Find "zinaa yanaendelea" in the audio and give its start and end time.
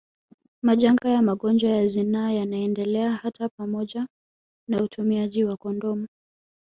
1.87-3.11